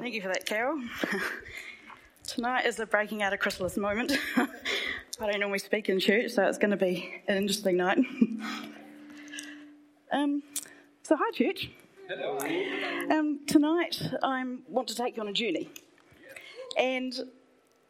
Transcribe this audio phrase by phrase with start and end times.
[0.00, 0.80] Thank you for that, Carol.
[2.26, 4.12] Tonight is a breaking out of chrysalis moment.
[4.36, 4.48] I
[5.18, 7.98] don't normally speak in church, so it's going to be an interesting night.
[10.10, 10.42] um,
[11.02, 11.70] so, hi, church.
[12.08, 12.38] Hello.
[13.10, 15.68] Um, tonight, I want to take you on a journey.
[16.78, 17.12] And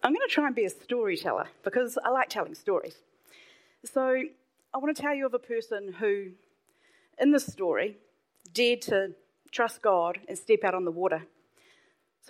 [0.03, 2.97] I'm going to try and be a storyteller because I like telling stories.
[3.85, 4.21] So,
[4.75, 6.31] I want to tell you of a person who,
[7.21, 7.99] in this story,
[8.53, 9.13] dared to
[9.53, 11.23] trust God and step out on the water.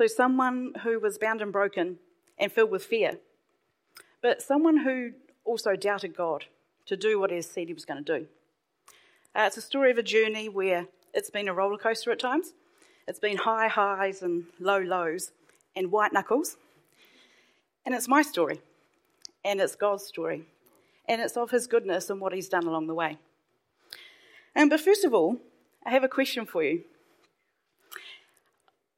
[0.00, 1.98] So, someone who was bound and broken
[2.38, 3.18] and filled with fear,
[4.22, 5.10] but someone who
[5.44, 6.46] also doubted God
[6.86, 8.26] to do what he said he was going to do.
[9.36, 12.54] Uh, it's a story of a journey where it's been a roller coaster at times.
[13.06, 15.32] It's been high highs and low lows
[15.76, 16.56] and white knuckles.
[17.84, 18.62] And it's my story.
[19.44, 20.46] And it's God's story.
[21.10, 23.18] And it's of his goodness and what he's done along the way.
[24.54, 25.36] And but first of all,
[25.84, 26.84] I have a question for you.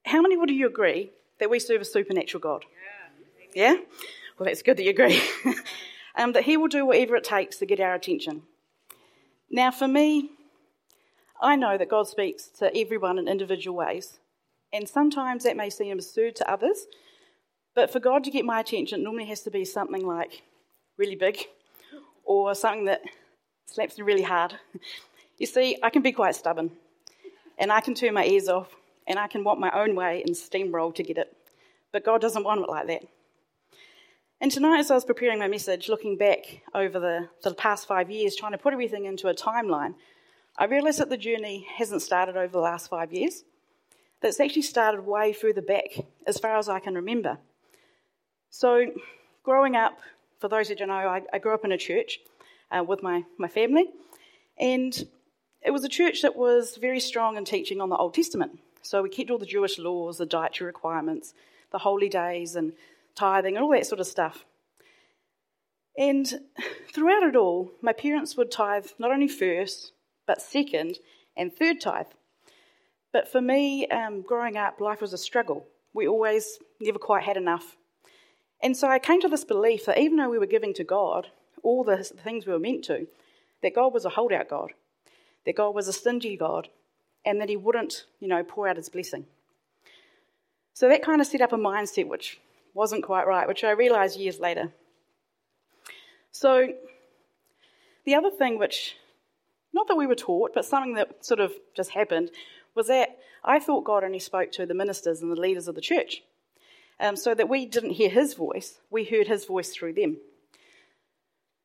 [0.05, 2.64] How many would you agree that we serve a supernatural God?
[3.55, 3.77] Yeah?
[4.39, 5.20] Well, that's good that you agree.
[6.17, 8.42] um, that He will do whatever it takes to get our attention.
[9.50, 10.30] Now, for me,
[11.41, 14.19] I know that God speaks to everyone in individual ways,
[14.73, 16.86] and sometimes that may seem absurd to others,
[17.75, 20.42] but for God to get my attention, it normally has to be something like
[20.97, 21.39] really big
[22.25, 23.03] or something that
[23.67, 24.55] slaps me really hard.
[25.39, 26.70] You see, I can be quite stubborn,
[27.58, 28.69] and I can turn my ears off,
[29.06, 31.36] and I can want my own way and steamroll to get it.
[31.92, 33.03] But God doesn't want it like that.
[34.41, 38.11] And tonight, as I was preparing my message, looking back over the, the past five
[38.11, 39.95] years, trying to put everything into a timeline,
[40.58, 43.45] I realised that the journey hasn't started over the last five years.
[44.20, 47.39] That it's actually started way further back, as far as I can remember.
[48.50, 48.86] So,
[49.45, 50.00] growing up,
[50.41, 52.19] for those who don't know, I, I grew up in a church
[52.70, 53.91] uh, with my, my family,
[54.58, 55.06] and
[55.64, 58.58] it was a church that was very strong in teaching on the Old Testament.
[58.83, 61.34] So, we kept all the Jewish laws, the dietary requirements,
[61.70, 62.72] the holy days, and
[63.14, 64.44] tithing, and all that sort of stuff.
[65.97, 66.41] And
[66.92, 69.92] throughout it all, my parents would tithe not only first,
[70.27, 70.98] but second
[71.36, 72.07] and third tithe.
[73.12, 75.67] But for me, um, growing up, life was a struggle.
[75.92, 77.77] We always never quite had enough.
[78.62, 81.28] And so I came to this belief that even though we were giving to God
[81.62, 83.07] all the things we were meant to,
[83.62, 84.73] that God was a holdout God,
[85.45, 86.68] that God was a stingy God,
[87.24, 89.27] and that He wouldn't, you know, pour out His blessing.
[90.74, 92.40] So that kind of set up a mindset which
[92.74, 94.72] wasn't quite right, which I realised years later.
[96.30, 96.68] So,
[98.06, 98.96] the other thing which,
[99.72, 102.30] not that we were taught, but something that sort of just happened,
[102.74, 105.80] was that I thought God only spoke to the ministers and the leaders of the
[105.80, 106.22] church.
[106.98, 110.18] Um, so that we didn't hear his voice, we heard his voice through them.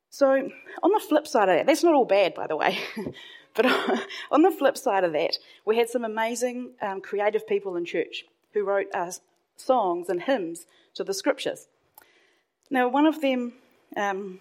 [0.09, 2.79] So, on the flip side of that, that's not all bad, by the way,
[3.57, 3.65] but
[4.31, 8.23] on the flip side of that, we had some amazing um, creative people in church
[8.53, 9.11] who wrote uh,
[9.57, 11.67] songs and hymns to the scriptures.
[12.69, 13.53] Now, one of them
[13.97, 14.39] um,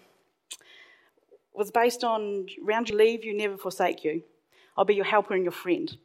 [1.53, 4.21] was based on Round you leave, you never forsake you.
[4.77, 5.97] I'll be your helper and your friend.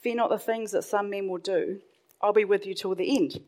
[0.00, 1.80] Fear not the things that some men will do.
[2.22, 3.40] I'll be with you till the end.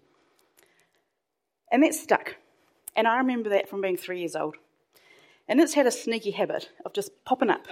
[1.72, 2.36] And that stuck.
[2.94, 4.56] And I remember that from being three years old.
[5.48, 7.66] And it's had a sneaky habit of just popping up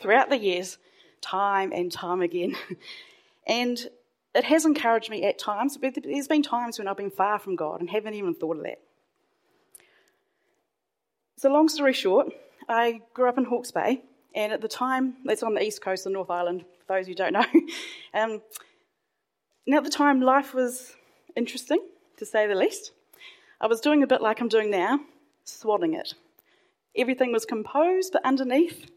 [0.00, 0.78] throughout the years,
[1.20, 2.56] time and time again.
[3.46, 3.88] and
[4.34, 7.56] it has encouraged me at times, but there's been times when I've been far from
[7.56, 8.80] God and haven't even thought of that.
[11.36, 12.32] So, long story short,
[12.68, 14.02] I grew up in Hawke's Bay,
[14.34, 17.14] and at the time, that's on the east coast of North Island, for those who
[17.14, 17.44] don't know.
[18.14, 18.40] Um,
[19.66, 20.96] now, at the time, life was
[21.36, 21.78] interesting,
[22.16, 22.92] to say the least.
[23.60, 25.00] I was doing a bit like I'm doing now,
[25.44, 26.14] swatting it.
[26.96, 28.90] Everything was composed, but underneath,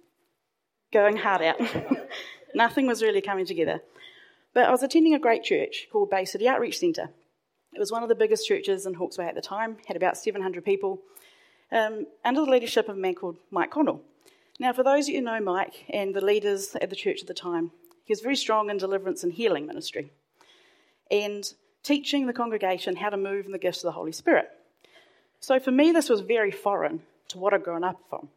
[0.91, 1.59] going hard out.
[2.56, 3.81] Nothing was really coming together.
[4.53, 7.09] But I was attending a great church called Bay City Outreach Centre.
[7.74, 10.18] It was one of the biggest churches in Hawke's Bay at the time, had about
[10.18, 11.00] 700 people,
[11.72, 14.02] um, under the leadership of a man called Mike Connell.
[14.59, 17.28] Now, for those of you who know Mike and the leaders at the church at
[17.28, 17.72] the time,
[18.03, 20.12] he was very strong in deliverance and healing ministry
[21.09, 21.53] and
[21.84, 24.49] teaching the congregation how to move in the gifts of the Holy Spirit.
[25.40, 27.02] So for me, this was very foreign
[27.32, 28.30] to what I'd grown up from.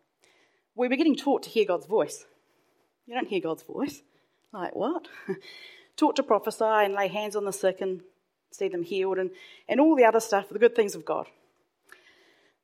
[0.74, 2.24] We were getting taught to hear God's voice.
[3.06, 4.02] You don't hear God's voice.
[4.52, 5.08] Like, what?
[5.96, 8.00] taught to prophesy and lay hands on the sick and
[8.50, 9.30] see them healed, and,
[9.68, 11.26] and all the other stuff, the good things of God.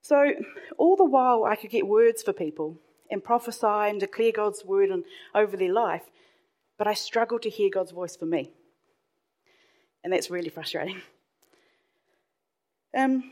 [0.02, 0.32] So,
[0.78, 2.78] all the while, I could get words for people
[3.10, 5.04] and prophesy and declare God's word and,
[5.34, 6.04] over their life,
[6.78, 8.52] but I struggled to hear God's voice for me.
[10.02, 11.02] And that's really frustrating.
[12.96, 13.30] Um,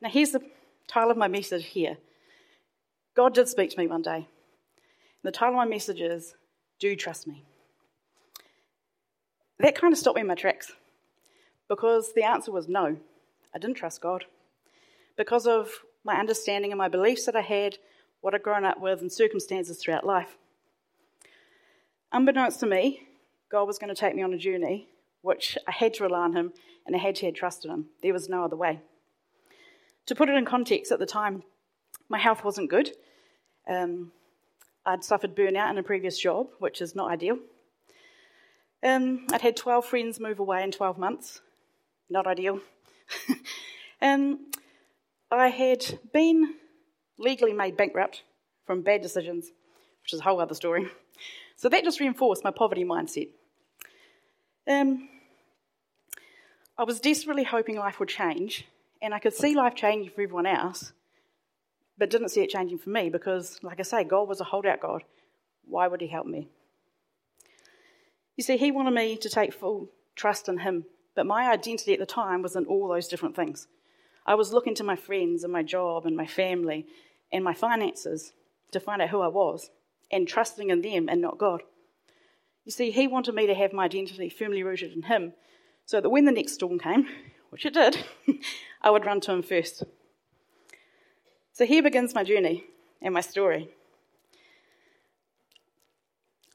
[0.00, 0.42] now, here's the
[0.86, 1.98] title of my message here
[3.14, 4.28] God did speak to me one day.
[5.22, 6.34] The title of my message is
[6.78, 7.44] Do Trust Me
[9.62, 10.72] that kind of stopped me in my tracks.
[11.68, 12.98] because the answer was no.
[13.54, 14.26] I didn't trust God.
[15.16, 15.70] Because of
[16.04, 17.78] my understanding and my beliefs that I had,
[18.20, 20.36] what I'd grown up with, and circumstances throughout life.
[22.12, 23.06] Unbeknownst to me,
[23.50, 24.88] God was going to take me on a journey
[25.22, 26.52] which I had to rely on Him
[26.84, 27.86] and I had to have trust in Him.
[28.02, 28.80] There was no other way.
[30.06, 31.42] To put it in context, at the time,
[32.08, 32.90] my health wasn't good.
[33.68, 34.12] Um,
[34.84, 37.38] I'd suffered burnout in a previous job, which is not ideal.
[38.82, 41.40] Um, I'd had 12 friends move away in 12 months,
[42.10, 42.60] not ideal.
[44.02, 44.46] um,
[45.30, 46.54] I had been
[47.16, 48.24] legally made bankrupt
[48.66, 49.50] from bad decisions,
[50.02, 50.88] which is a whole other story.
[51.56, 53.28] So that just reinforced my poverty mindset.
[54.66, 55.08] Um,
[56.76, 58.66] I was desperately hoping life would change,
[59.02, 60.92] and I could see life changing for everyone else,
[61.98, 64.80] but didn't see it changing for me because, like I say, God was a holdout
[64.80, 65.02] God.
[65.64, 66.48] Why would He help me?
[68.36, 70.84] You see, He wanted me to take full trust in Him,
[71.16, 73.66] but my identity at the time was in all those different things.
[74.24, 76.86] I was looking to my friends and my job and my family
[77.32, 78.32] and my finances
[78.70, 79.70] to find out who I was
[80.12, 81.62] and trusting in them and not God.
[82.64, 85.32] You see, He wanted me to have my identity firmly rooted in Him
[85.86, 87.08] so that when the next storm came,
[87.52, 87.98] which it did,
[88.82, 89.84] I would run to Him first.
[91.52, 92.64] So here begins my journey
[93.02, 93.68] and my story.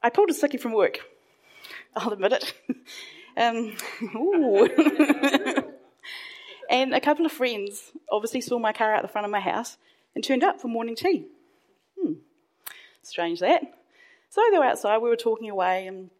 [0.02, 0.98] I pulled a sickie from work.
[1.96, 2.52] I'll admit it.
[3.36, 3.76] um,
[6.68, 9.78] and a couple of friends obviously saw my car out the front of my house
[10.16, 11.26] and turned up for morning tea.
[11.96, 12.14] Hmm.
[13.02, 13.62] Strange that.
[14.30, 16.10] So they were outside, we were talking away, and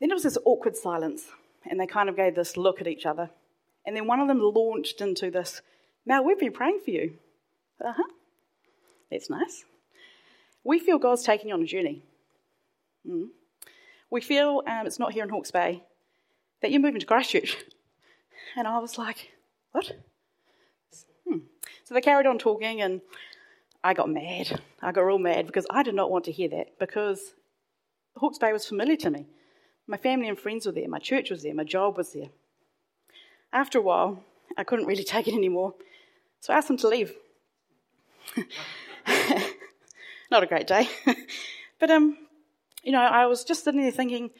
[0.00, 1.26] then there was this awkward silence,
[1.64, 3.30] and they kind of gave this look at each other.
[3.88, 5.62] And then one of them launched into this,
[6.04, 7.14] Mel, we've been praying for you.
[7.82, 8.12] Uh huh.
[9.10, 9.64] That's nice.
[10.62, 12.02] We feel God's taking you on a journey.
[13.08, 13.28] Mm.
[14.10, 15.82] We feel um, it's not here in Hawke's Bay,
[16.60, 17.56] that you're moving to Christchurch.
[18.56, 19.30] And I was like,
[19.72, 19.92] what?
[21.28, 21.38] Hmm.
[21.84, 23.02] So they carried on talking, and
[23.84, 24.60] I got mad.
[24.80, 27.34] I got real mad because I did not want to hear that because
[28.16, 29.26] Hawke's Bay was familiar to me.
[29.86, 32.30] My family and friends were there, my church was there, my job was there.
[33.52, 34.22] After a while,
[34.56, 35.74] I couldn't really take it anymore,
[36.40, 37.12] so I asked them to leave.
[40.30, 40.88] Not a great day.
[41.78, 42.18] but, um,
[42.82, 44.30] you know, I was just sitting there thinking,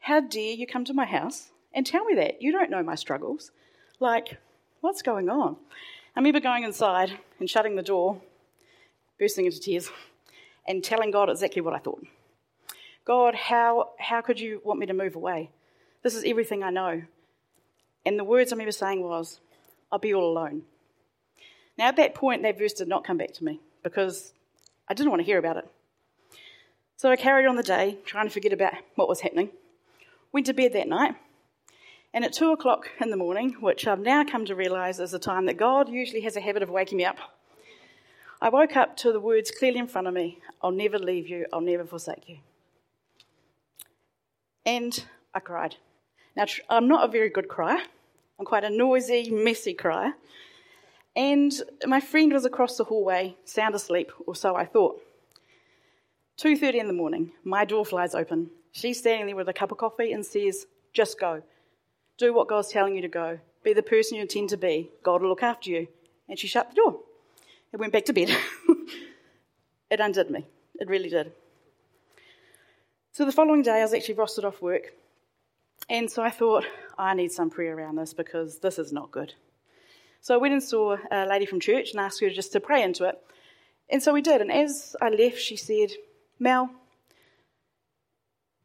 [0.00, 2.42] how dare you come to my house and tell me that?
[2.42, 3.50] You don't know my struggles.
[4.00, 4.38] Like,
[4.80, 5.56] what's going on?
[6.14, 8.20] I remember going inside and shutting the door
[9.18, 9.90] bursting into tears
[10.66, 12.04] and telling God exactly what I thought.
[13.04, 15.50] God, how, how could you want me to move away?
[16.02, 17.02] This is everything I know.
[18.04, 19.40] And the words I remember saying was,
[19.90, 20.62] I'll be all alone.
[21.76, 24.32] Now, at that point, that verse did not come back to me because
[24.88, 25.68] I didn't want to hear about it.
[26.96, 29.50] So I carried on the day, trying to forget about what was happening.
[30.32, 31.14] Went to bed that night,
[32.12, 35.18] and at two o'clock in the morning, which I've now come to realise is the
[35.18, 37.18] time that God usually has a habit of waking me up,
[38.40, 41.46] I woke up to the words clearly in front of me I'll never leave you,
[41.52, 42.38] I'll never forsake you.
[44.66, 45.04] And
[45.34, 45.76] I cried.
[46.38, 47.80] Now, I'm not a very good crier,
[48.38, 50.14] I'm quite a noisy, messy crier.
[51.16, 51.52] And
[51.84, 55.02] my friend was across the hallway, sound asleep, or so I thought.
[56.36, 58.52] 2:30 in the morning, my door flies open.
[58.70, 61.42] She's standing there with a cup of coffee and says, "Just go.
[62.18, 63.40] Do what God's telling you to go.
[63.64, 64.92] Be the person you intend to be.
[65.02, 65.88] God will look after you."
[66.28, 67.00] And she shut the door.
[67.74, 68.30] I went back to bed.
[69.90, 70.46] it undid me.
[70.78, 71.32] It really did.
[73.10, 74.94] So the following day, I was actually rostered off work.
[75.88, 76.64] And so I thought,
[76.98, 79.34] I need some prayer around this because this is not good.
[80.20, 82.82] So I went and saw a lady from church and asked her just to pray
[82.82, 83.18] into it.
[83.88, 84.40] And so we did.
[84.40, 85.92] And as I left, she said,
[86.38, 86.70] Mel,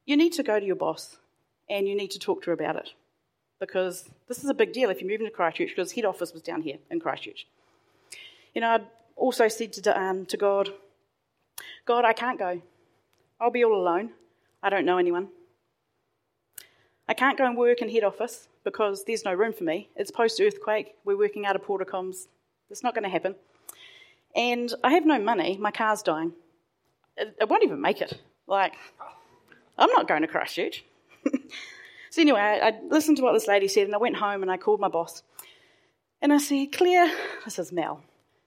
[0.05, 1.17] you need to go to your boss
[1.69, 2.93] and you need to talk to her about it
[3.59, 6.41] because this is a big deal if you're moving to Christchurch because head office was
[6.41, 7.47] down here in Christchurch.
[8.53, 10.69] You know, I'd also said to, um, to God,
[11.85, 12.61] God, I can't go.
[13.39, 14.11] I'll be all alone.
[14.61, 15.29] I don't know anyone.
[17.07, 19.89] I can't go and work in head office because there's no room for me.
[19.95, 20.95] It's post earthquake.
[21.03, 22.27] We're working out of Portacoms.
[22.69, 23.35] It's not going to happen.
[24.35, 25.57] And I have no money.
[25.57, 26.33] My car's dying.
[27.17, 28.19] It, it won't even make it.
[28.47, 28.73] Like,
[29.77, 30.83] I'm not going to Christchurch.
[32.09, 34.51] so, anyway, I, I listened to what this lady said and I went home and
[34.51, 35.23] I called my boss.
[36.21, 37.11] And I said, Claire,
[37.43, 38.01] this is Mel.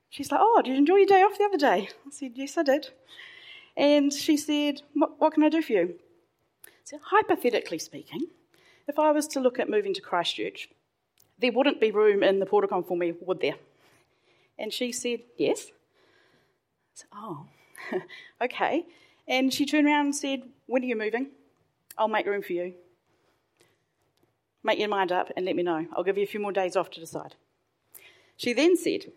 [0.08, 1.90] She's like, Oh, did you enjoy your day off the other day?
[2.06, 2.88] I said, Yes, I did.
[3.76, 5.94] And she said, What, what can I do for you?
[6.84, 8.28] So, hypothetically speaking,
[8.88, 10.68] if I was to look at moving to Christchurch,
[11.38, 13.56] there wouldn't be room in the Portacom for me, would there?
[14.58, 15.66] And she said, Yes.
[16.94, 17.46] Said, Oh,
[18.42, 18.86] okay.
[19.28, 21.28] And she turned around and said, When are you moving?
[21.98, 22.74] I'll make room for you.
[24.62, 25.86] Make your mind up and let me know.
[25.94, 27.34] I'll give you a few more days off to decide.
[28.36, 29.12] She then said,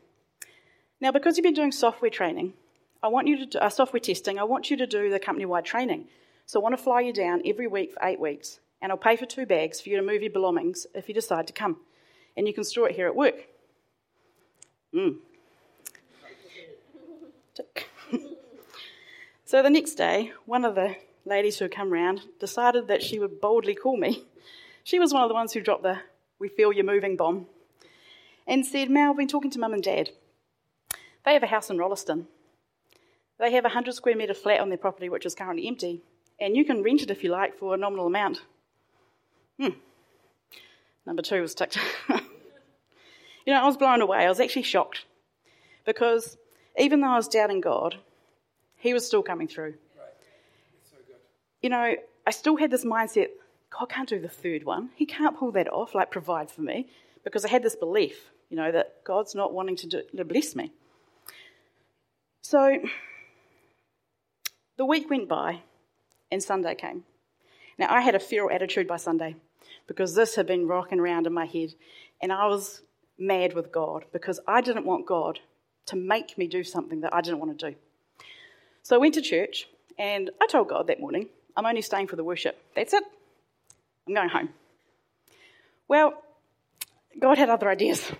[1.02, 2.54] Now, because you've been doing software training,
[3.02, 5.46] I want you to do, uh, software testing, I want you to do the company
[5.46, 6.08] wide training.
[6.46, 9.16] So I want to fly you down every week for eight weeks, and I'll pay
[9.16, 11.78] for two bags for you to move your belongings if you decide to come.
[12.38, 13.48] And you can store it here at work.
[14.94, 15.18] Mm.
[19.46, 20.96] so the next day, one of the
[21.26, 24.24] ladies who had come round decided that she would boldly call me.
[24.84, 26.00] She was one of the ones who dropped the
[26.40, 27.48] we feel you're moving bomb
[28.48, 30.12] and said, Mal, I've been talking to mum and dad.
[31.26, 32.28] They have a house in Rolleston.
[33.38, 36.02] They have a 100 square metre flat on their property, which is currently empty,
[36.40, 38.42] and you can rent it if you like for a nominal amount.
[39.60, 39.78] Hmm.
[41.06, 41.78] Number two was ticked.
[42.10, 44.20] you know, I was blown away.
[44.20, 45.06] I was actually shocked
[45.86, 46.38] because
[46.78, 47.98] even though I was doubting God,
[48.78, 49.76] He was still coming through.
[49.98, 50.14] Right.
[50.90, 50.98] So
[51.62, 53.30] you know, I still had this mindset
[53.70, 54.90] God can't do the third one.
[54.96, 56.88] He can't pull that off, like provide for me,
[57.24, 60.56] because I had this belief, you know, that God's not wanting to, do, to bless
[60.56, 60.72] me.
[62.42, 62.80] So
[64.78, 65.62] the week went by
[66.32, 67.04] and Sunday came.
[67.78, 69.36] Now, I had a feral attitude by Sunday
[69.90, 71.74] because this had been rocking around in my head,
[72.22, 72.84] and I was
[73.18, 75.40] mad with God because I didn't want God
[75.88, 77.76] to make me do something that I didn't want to do.
[78.84, 79.68] So I went to church
[79.98, 81.28] and I told God that morning,
[81.58, 82.62] I'm only staying for the worship.
[82.76, 83.04] That's it.
[84.08, 84.50] I'm going home.
[85.88, 86.14] Well,
[87.20, 88.12] God had other ideas,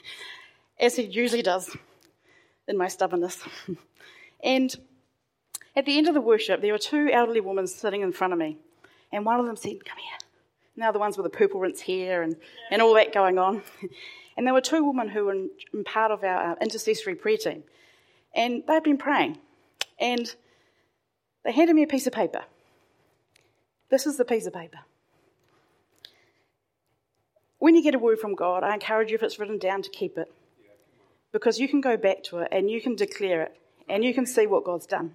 [0.80, 1.74] as He usually does
[2.66, 3.44] in my stubbornness.
[4.42, 4.76] and
[5.76, 8.40] at the end of the worship, there were two elderly women sitting in front of
[8.40, 8.58] me,
[9.12, 10.25] and one of them said, Come here.
[10.76, 12.36] Now the ones with the purple rinse hair and,
[12.70, 13.62] and all that going on.
[14.36, 17.38] And there were two women who were in, in part of our uh, intercessory prayer
[17.38, 17.64] team.
[18.34, 19.38] And they'd been praying.
[19.98, 20.34] And
[21.42, 22.44] they handed me a piece of paper.
[23.88, 24.80] This is the piece of paper.
[27.58, 29.90] When you get a word from God, I encourage you, if it's written down, to
[29.90, 30.30] keep it.
[31.32, 33.56] Because you can go back to it and you can declare it
[33.88, 35.14] and you can see what God's done.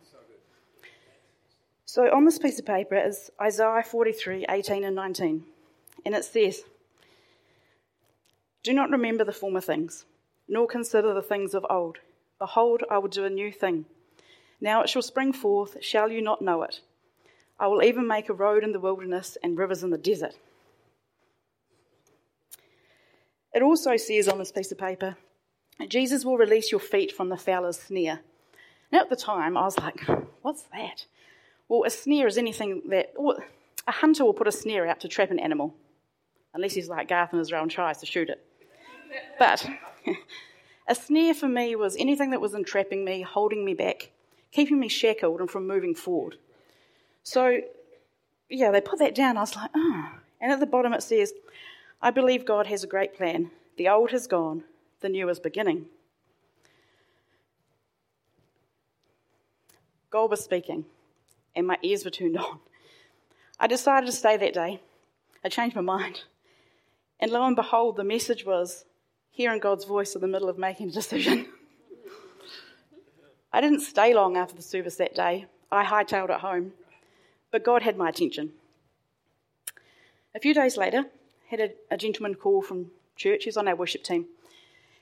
[1.91, 5.43] So on this piece of paper is Isaiah 43 18 and 19.
[6.05, 6.63] And it says,
[8.63, 10.05] Do not remember the former things,
[10.47, 11.97] nor consider the things of old.
[12.39, 13.87] Behold, I will do a new thing.
[14.61, 16.79] Now it shall spring forth, shall you not know it?
[17.59, 20.35] I will even make a road in the wilderness and rivers in the desert.
[23.53, 25.17] It also says on this piece of paper,
[25.89, 28.21] Jesus will release your feet from the fowler's snare.
[28.93, 29.99] Now, at the time, I was like,
[30.41, 31.05] what's that?
[31.71, 33.13] Well, a snare is anything that,
[33.87, 35.73] a hunter will put a snare out to trap an animal,
[36.53, 38.43] unless he's like Garth and Israel and tries to shoot it.
[39.39, 39.65] But
[40.89, 44.11] a snare for me was anything that was entrapping me, holding me back,
[44.51, 46.35] keeping me shackled and from moving forward.
[47.23, 47.61] So,
[48.49, 49.37] yeah, they put that down.
[49.37, 50.09] I was like, oh.
[50.41, 51.31] And at the bottom it says,
[52.01, 53.49] I believe God has a great plan.
[53.77, 54.65] The old has gone,
[54.99, 55.85] the new is beginning.
[60.09, 60.83] God was speaking,
[61.55, 62.59] and my ears were turned on.
[63.59, 64.79] I decided to stay that day.
[65.43, 66.23] I changed my mind.
[67.19, 68.85] And lo and behold, the message was
[69.31, 71.47] hearing God's voice in the middle of making a decision.
[73.53, 75.45] I didn't stay long after the service that day.
[75.71, 76.73] I hightailed it home.
[77.51, 78.51] But God had my attention.
[80.33, 81.05] A few days later,
[81.49, 83.43] had a, a gentleman call from church.
[83.43, 84.27] He's on our worship team.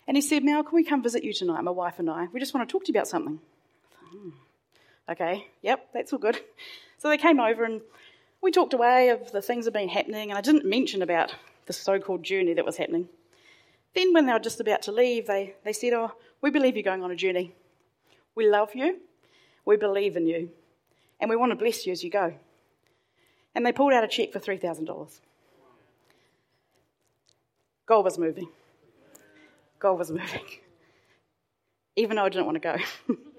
[0.08, 2.28] And he said, Mel, can we come visit you tonight, my wife and I?
[2.34, 3.40] We just want to talk to you about something.
[4.10, 4.30] Hmm.
[5.10, 6.40] Okay, yep, that's all good.
[7.00, 7.82] So they came over and
[8.42, 11.34] we talked away of the things that had been happening, and I didn't mention about
[11.66, 13.10] the so called journey that was happening.
[13.96, 16.12] Then, when they were just about to leave, they, they said, Oh,
[16.42, 17.56] we believe you're going on a journey.
[18.36, 19.00] We love you,
[19.66, 20.52] we believe in you,
[21.20, 22.34] and we want to bless you as you go.
[23.56, 25.20] And they pulled out a cheque for $3,000.
[27.88, 28.48] God was moving.
[29.80, 30.46] God was moving.
[31.96, 33.16] Even though I didn't want to go.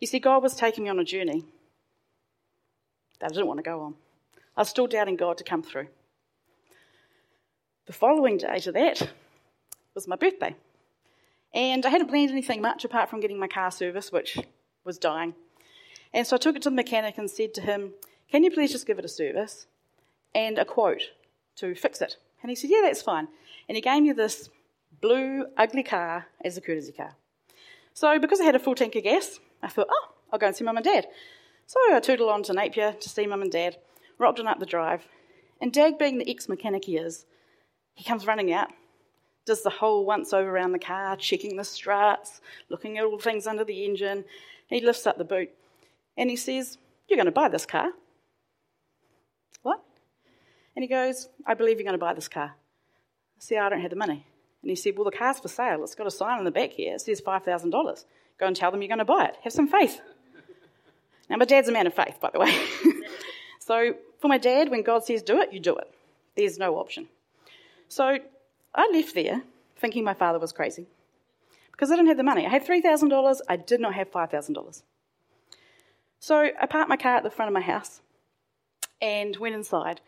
[0.00, 1.44] you see, God was taking me on a journey
[3.20, 3.94] that I didn't want to go on.
[4.56, 5.88] I was still doubting God to come through.
[7.86, 9.10] The following day to that
[9.94, 10.54] was my birthday.
[11.52, 14.38] And I hadn't planned anything much apart from getting my car serviced, which
[14.84, 15.34] was dying.
[16.12, 17.92] And so I took it to the mechanic and said to him,
[18.30, 19.66] Can you please just give it a service?
[20.34, 21.02] And a quote
[21.56, 22.16] to fix it.
[22.42, 23.28] And he said, Yeah, that's fine.
[23.68, 24.48] And he gave me this
[25.00, 27.16] blue, ugly car as a courtesy car.
[27.92, 30.56] So because I had a full tank of gas, I thought, oh, I'll go and
[30.56, 31.06] see mum and dad.
[31.66, 33.76] So I tootled on to Napier to see mum and dad,
[34.18, 35.06] rocked on up the drive.
[35.60, 37.26] And Dad, being the ex mechanic he is,
[37.94, 38.70] he comes running out,
[39.44, 42.40] does the whole once over around the car, checking the struts,
[42.70, 44.24] looking at all things under the engine.
[44.68, 45.50] He lifts up the boot
[46.16, 47.90] and he says, You're going to buy this car.
[49.62, 49.82] What?
[50.74, 52.54] And he goes, I believe you're going to buy this car.
[52.54, 54.26] I said, I don't have the money.
[54.62, 55.82] And he said, Well, the car's for sale.
[55.82, 56.94] It's got a sign on the back here.
[56.94, 58.04] It says $5,000.
[58.40, 59.36] Go and tell them you're going to buy it.
[59.44, 60.00] Have some faith.
[61.28, 62.58] Now, my dad's a man of faith, by the way.
[63.60, 65.92] so, for my dad, when God says do it, you do it.
[66.36, 67.06] There's no option.
[67.88, 68.18] So,
[68.74, 69.42] I left there
[69.76, 70.86] thinking my father was crazy
[71.70, 72.46] because I didn't have the money.
[72.46, 74.82] I had $3,000, I did not have $5,000.
[76.18, 78.00] So, I parked my car at the front of my house
[79.02, 80.00] and went inside.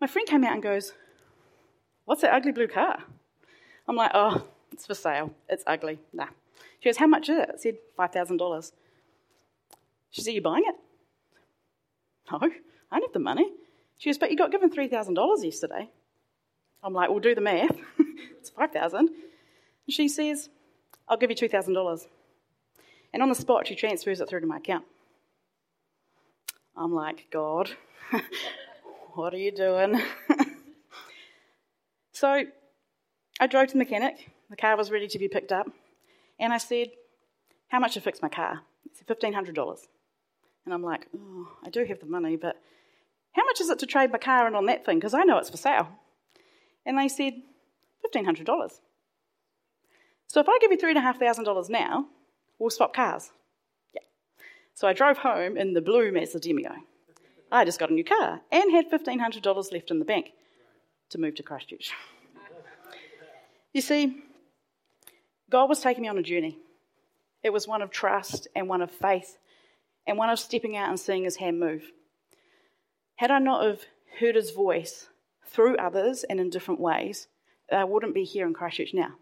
[0.00, 0.94] My friend came out and goes,
[2.06, 3.04] What's that ugly blue car?
[3.86, 5.34] I'm like, Oh, it's for sale.
[5.48, 5.98] It's ugly.
[6.12, 6.28] Nah.
[6.80, 7.50] She goes, How much is it?
[7.54, 8.72] I said, $5,000.
[10.10, 10.74] She said, You buying it?
[12.30, 12.48] No, I
[12.98, 13.50] don't have the money.
[13.98, 15.88] She goes, But you got given $3,000 yesterday.
[16.82, 17.76] I'm like, Well, do the math.
[18.38, 19.10] it's 5000 And
[19.88, 20.48] she says,
[21.08, 22.06] I'll give you $2,000.
[23.12, 24.84] And on the spot, she transfers it through to my account.
[26.76, 27.70] I'm like, God,
[29.14, 30.00] what are you doing?
[32.12, 32.44] so
[33.40, 34.30] I drove to the mechanic.
[34.48, 35.66] The car was ready to be picked up.
[36.40, 36.88] And I said,
[37.68, 38.62] How much to fix my car?
[38.82, 39.78] He said, $1,500.
[40.64, 42.56] And I'm like, Oh, I do have the money, but
[43.32, 44.98] how much is it to trade my car in on that thing?
[44.98, 45.88] Because I know it's for sale.
[46.84, 47.34] And they said,
[48.12, 48.80] $1,500.
[50.26, 52.06] So if I give you $3,500 now,
[52.58, 53.30] we'll swap cars.
[53.94, 54.00] Yeah.
[54.74, 56.74] So I drove home in the blue Mazda Demio.
[57.52, 60.30] I just got a new car and had $1,500 left in the bank
[61.10, 61.92] to move to Christchurch.
[63.72, 64.22] You see,
[65.50, 66.58] God was taking me on a journey.
[67.42, 69.36] It was one of trust and one of faith
[70.06, 71.90] and one of stepping out and seeing his hand move.
[73.16, 73.80] Had I not have
[74.20, 75.08] heard his voice
[75.46, 77.26] through others and in different ways,
[77.70, 79.14] I wouldn't be here in Christchurch now.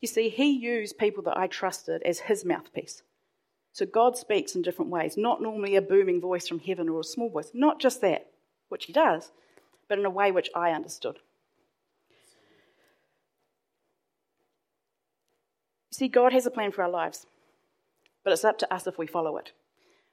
[0.00, 3.02] You see, he used people that I trusted as his mouthpiece.
[3.72, 7.04] So God speaks in different ways, not normally a booming voice from heaven or a
[7.04, 8.30] small voice, not just that,
[8.68, 9.30] which he does,
[9.88, 11.18] but in a way which I understood.
[15.98, 17.26] See, God has a plan for our lives,
[18.24, 19.52] but it's up to us if we follow it.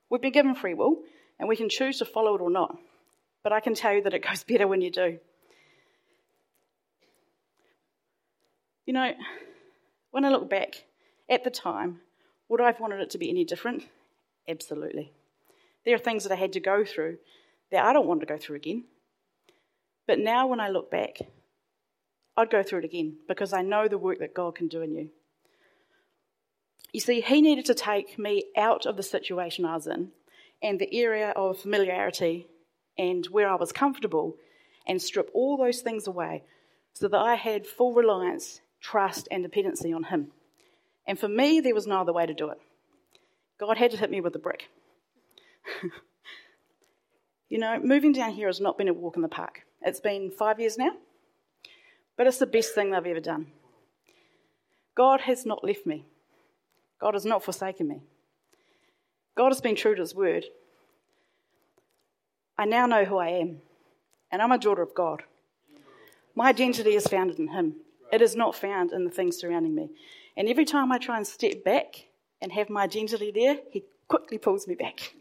[0.09, 0.97] We've been given free will,
[1.39, 2.77] and we can choose to follow it or not.
[3.43, 5.19] But I can tell you that it goes better when you do.
[8.85, 9.13] You know,
[10.11, 10.85] when I look back
[11.29, 12.01] at the time,
[12.49, 13.83] would I have wanted it to be any different?
[14.47, 15.11] Absolutely.
[15.83, 17.17] There are things that I had to go through
[17.71, 18.85] that I don't want to go through again.
[20.07, 21.17] But now, when I look back,
[22.37, 24.93] I'd go through it again because I know the work that God can do in
[24.93, 25.09] you.
[26.93, 30.11] You see, He needed to take me out of the situation I was in
[30.61, 32.47] and the area of familiarity
[32.97, 34.37] and where I was comfortable
[34.87, 36.43] and strip all those things away
[36.93, 40.31] so that I had full reliance, trust, and dependency on Him.
[41.05, 42.57] And for me, there was no other way to do it.
[43.59, 44.69] God had to hit me with a brick.
[47.49, 49.61] you know, moving down here has not been a walk in the park.
[49.81, 50.91] It's been five years now,
[52.17, 53.47] but it's the best thing I've ever done.
[54.95, 56.05] God has not left me,
[57.05, 58.01] God has not forsaken me.
[59.37, 60.45] God has been true to His word.
[62.57, 63.61] I now know who I am,
[64.31, 65.21] and I'm a daughter of God.
[66.33, 67.75] My identity is founded in Him,
[68.11, 69.91] it is not found in the things surrounding me.
[70.35, 72.07] And every time I try and step back
[72.41, 75.13] and have my identity there, he quickly pulls me back.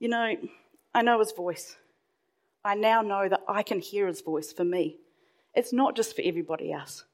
[0.00, 0.34] You know,
[0.92, 1.76] I know his voice.
[2.64, 4.96] I now know that I can hear his voice for me.
[5.54, 7.04] It's not just for everybody else.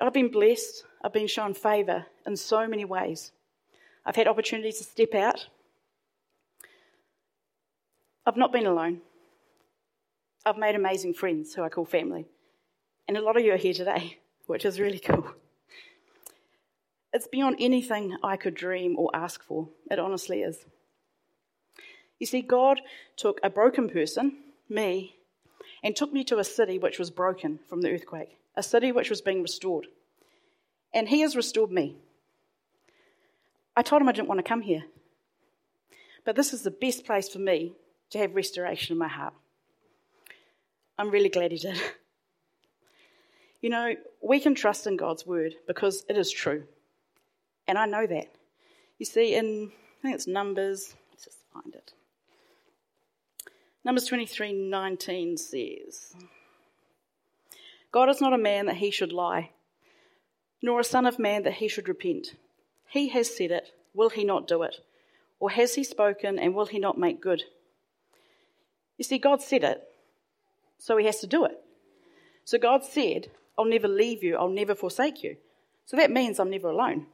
[0.00, 0.84] I've been blessed.
[1.02, 3.32] I've been shown favour in so many ways.
[4.04, 5.48] I've had opportunities to step out.
[8.26, 9.00] I've not been alone.
[10.44, 12.26] I've made amazing friends who I call family.
[13.06, 15.32] And a lot of you are here today, which is really cool.
[17.12, 19.68] It's beyond anything I could dream or ask for.
[19.90, 20.66] It honestly is.
[22.18, 22.80] You see, God
[23.16, 25.16] took a broken person, me,
[25.82, 29.08] and took me to a city which was broken from the earthquake, a city which
[29.08, 29.86] was being restored.
[30.92, 31.96] And He has restored me.
[33.76, 34.84] I told Him I didn't want to come here.
[36.24, 37.72] But this is the best place for me
[38.10, 39.32] to have restoration in my heart.
[40.98, 41.80] I'm really glad He did.
[43.60, 46.62] You know, we can trust in God's word because it is true.
[47.66, 48.28] And I know that.
[48.98, 51.92] You see, in, I think it's Numbers, let's just find it.
[53.84, 56.14] Numbers 23 19 says,
[57.92, 59.50] God is not a man that he should lie,
[60.62, 62.34] nor a son of man that he should repent.
[62.88, 64.76] He has said it, will he not do it?
[65.40, 67.44] Or has he spoken, and will he not make good?
[68.96, 69.82] You see, God said it,
[70.78, 71.60] so he has to do it.
[72.44, 75.36] So God said, I'll never leave you, I'll never forsake you.
[75.86, 77.06] So that means I'm never alone.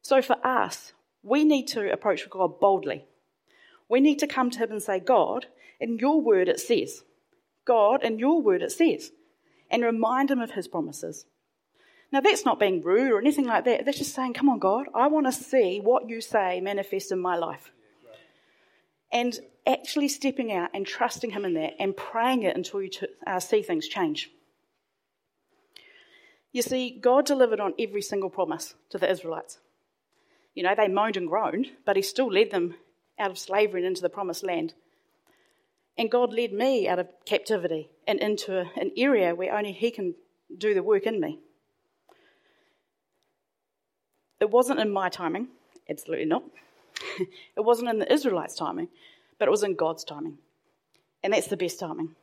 [0.00, 3.04] So for us, we need to approach God boldly.
[3.88, 5.46] We need to come to Him and say, God,
[5.78, 7.04] in your word it says.
[7.64, 9.10] God, in your word it says.
[9.70, 11.24] And remind Him of His promises.
[12.12, 13.86] Now, that's not being rude or anything like that.
[13.86, 17.18] That's just saying, come on, God, I want to see what you say manifest in
[17.18, 17.72] my life.
[19.10, 23.06] And actually stepping out and trusting Him in that and praying it until you t-
[23.26, 24.30] uh, see things change.
[26.52, 29.58] You see, God delivered on every single promise to the Israelites.
[30.54, 32.74] You know, they moaned and groaned, but He still led them
[33.18, 34.74] out of slavery and into the promised land.
[35.98, 40.14] And God led me out of captivity and into an area where only He can
[40.56, 41.38] do the work in me.
[44.40, 45.48] It wasn't in my timing,
[45.88, 46.42] absolutely not.
[47.56, 48.88] it wasn't in the Israelites' timing,
[49.38, 50.38] but it was in God's timing.
[51.22, 52.16] And that's the best timing.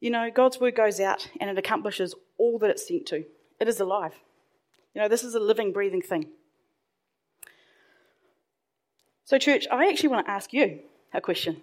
[0.00, 3.24] You know, God's word goes out and it accomplishes all that it's sent to.
[3.58, 4.12] It is alive.
[4.94, 6.28] You know, this is a living, breathing thing.
[9.24, 10.80] So, church, I actually want to ask you
[11.14, 11.62] a question.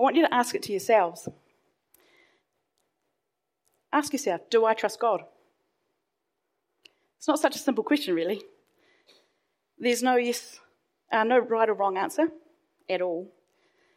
[0.00, 1.28] I want you to ask it to yourselves.
[3.92, 5.24] Ask yourself, do I trust God?
[7.18, 8.40] It's not such a simple question, really.
[9.78, 10.58] There's no yes,
[11.12, 12.28] uh, no right or wrong answer
[12.88, 13.30] at all.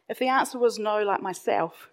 [0.10, 1.88] If the answer was no, like myself,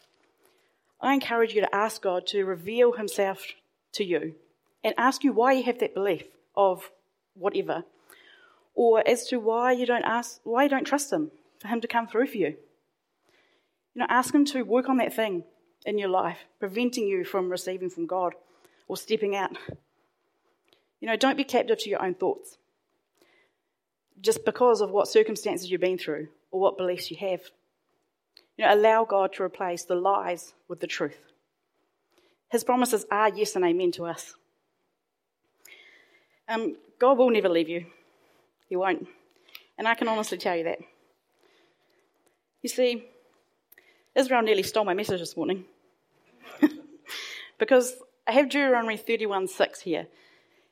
[1.00, 3.46] I encourage you to ask God to reveal Himself
[3.92, 4.34] to you
[4.82, 6.24] and ask you why you have that belief
[6.56, 6.90] of
[7.34, 7.84] whatever,
[8.74, 11.86] or as to why you don't ask, why you don't trust Him for Him to
[11.86, 12.56] come through for you.
[13.94, 15.44] You know, ask Him to work on that thing
[15.84, 18.34] in your life, preventing you from receiving from God
[18.88, 19.56] or stepping out
[21.00, 22.58] you know, don't be captive to your own thoughts
[24.20, 27.40] just because of what circumstances you've been through or what beliefs you have.
[28.56, 31.18] You know, allow God to replace the lies with the truth.
[32.50, 34.34] His promises are yes and amen to us.
[36.48, 37.86] Um, God will never leave you.
[38.68, 39.06] He won't.
[39.78, 40.80] And I can honestly tell you that.
[42.60, 43.06] You see,
[44.14, 45.64] Israel nearly stole my message this morning.
[47.58, 47.94] because
[48.26, 50.06] I have Deuteronomy 31 6 here.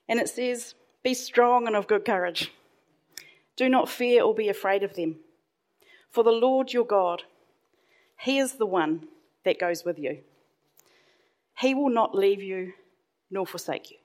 [0.09, 2.53] And it says, Be strong and of good courage.
[3.57, 5.17] Do not fear or be afraid of them.
[6.11, 7.25] For the Lord your God,
[8.21, 9.09] He is the one
[9.45, 10.19] that goes with you.
[11.59, 12.73] He will not leave you
[13.31, 13.97] nor forsake you.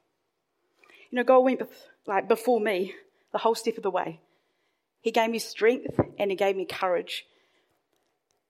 [1.12, 1.62] You know, God went
[2.08, 2.94] like before me
[3.32, 4.20] the whole step of the way.
[5.02, 7.26] He gave me strength and He gave me courage.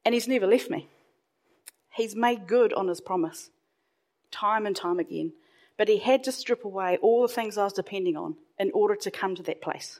[0.05, 0.87] And He's never left me.
[1.95, 3.49] He's made good on His promise,
[4.31, 5.33] time and time again.
[5.77, 8.95] But he had to strip away all the things I was depending on in order
[8.95, 9.99] to come to that place.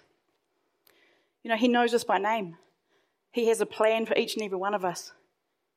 [1.43, 2.57] You know, he knows us by name.
[3.31, 5.11] He has a plan for each and every one of us.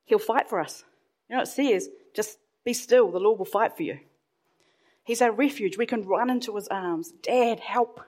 [0.05, 0.85] He'll fight for us.
[1.29, 3.99] You know, it says, just be still, the Lord will fight for you.
[5.03, 5.79] He's our refuge.
[5.79, 7.13] We can run into his arms.
[7.23, 8.01] Dad, help.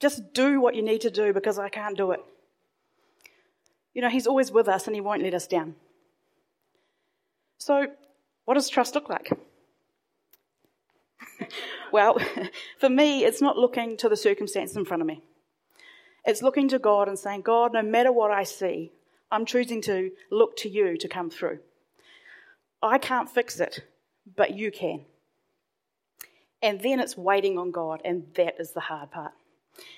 [0.00, 2.20] Just do what you need to do because I can't do it.
[3.98, 5.74] You know, he's always with us and he won't let us down.
[7.58, 7.88] So,
[8.44, 9.28] what does trust look like?
[11.92, 12.16] well,
[12.78, 15.24] for me, it's not looking to the circumstance in front of me.
[16.24, 18.92] It's looking to God and saying, God, no matter what I see,
[19.32, 21.58] I'm choosing to look to you to come through.
[22.80, 23.80] I can't fix it,
[24.36, 25.06] but you can.
[26.62, 29.32] And then it's waiting on God, and that is the hard part.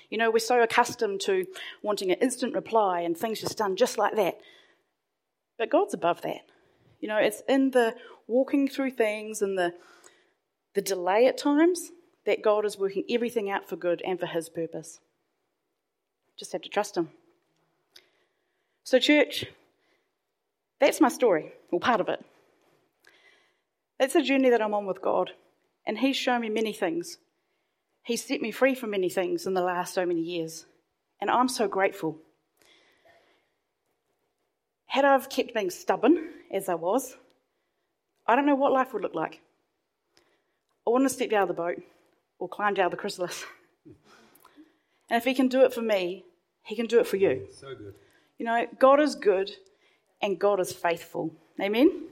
[0.09, 1.45] You know, we're so accustomed to
[1.81, 4.39] wanting an instant reply and things just done just like that.
[5.57, 6.41] But God's above that.
[6.99, 7.95] You know, it's in the
[8.27, 9.73] walking through things and the
[10.73, 11.91] the delay at times,
[12.25, 14.99] that God is working everything out for good and for His purpose.
[16.37, 17.09] Just have to trust Him.
[18.83, 19.45] So, church,
[20.79, 22.23] that's my story, or part of it.
[23.99, 25.31] It's a journey that I'm on with God,
[25.85, 27.17] and He's shown me many things.
[28.03, 30.65] He's set me free from many things in the last so many years,
[31.19, 32.17] and I'm so grateful.
[34.87, 37.15] Had I kept being stubborn, as I was,
[38.27, 39.41] I don't know what life would look like.
[40.85, 41.81] I wouldn't have stepped out of the boat
[42.39, 43.45] or climbed out of the chrysalis.
[45.09, 46.25] and if he can do it for me,
[46.63, 47.47] he can do it for you.
[47.53, 47.93] So good.
[48.37, 49.51] You know, God is good
[50.21, 51.33] and God is faithful.
[51.59, 52.07] Amen?